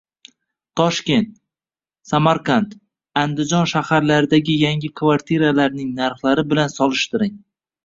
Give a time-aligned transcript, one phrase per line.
[0.79, 1.27] Toshkent,
[2.11, 2.73] Samarqand,
[3.25, 7.41] Andijon shaharlaridagi yangi kvartiralarning narxlari bilan solishtiring